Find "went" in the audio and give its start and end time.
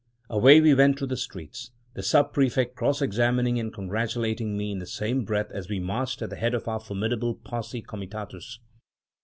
0.73-0.97